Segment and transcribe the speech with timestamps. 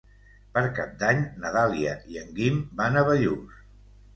[0.53, 3.63] Per Cap d'Any na Dàlia i en Guim van a Bellús.